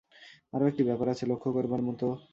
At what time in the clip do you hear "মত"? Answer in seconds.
1.87-2.01